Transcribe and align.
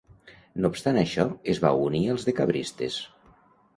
No 0.63 0.71
obstant 0.75 0.97
això, 1.01 1.25
es 1.55 1.61
va 1.67 1.71
unir 1.91 2.03
als 2.15 2.25
decabristes. 2.31 2.99